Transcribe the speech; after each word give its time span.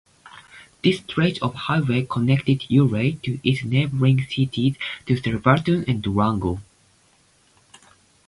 This 0.83 0.97
stretch 0.97 1.37
of 1.43 1.53
highway 1.53 2.07
connects 2.09 2.65
Ouray 2.71 3.19
to 3.21 3.39
its 3.47 3.63
neighboring 3.63 4.25
cities 4.27 4.75
of 5.07 5.19
Silverton 5.23 5.85
and 5.87 6.01
Durango. 6.01 6.59